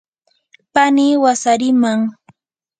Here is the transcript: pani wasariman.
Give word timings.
pani 0.73 1.07
wasariman. 1.23 1.99